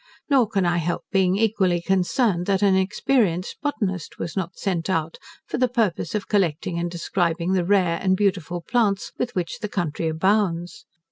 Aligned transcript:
Nor 0.31 0.47
can 0.49 0.65
I 0.65 0.77
help 0.77 1.03
being 1.11 1.37
equally 1.37 1.79
concerned, 1.79 2.47
that 2.47 2.63
an 2.63 2.75
experienced 2.75 3.57
botanist 3.61 4.17
was 4.17 4.35
not 4.35 4.57
sent 4.57 4.89
out, 4.89 5.19
for 5.45 5.59
the 5.59 5.67
purpose 5.67 6.15
of 6.15 6.27
collecting 6.27 6.79
and 6.79 6.89
describing 6.89 7.53
the 7.53 7.63
rare 7.63 7.99
and 8.01 8.17
beautiful 8.17 8.61
plants 8.61 9.11
with 9.19 9.35
which 9.35 9.59
the 9.59 9.69
country 9.69 10.07
abounds. 10.07 10.85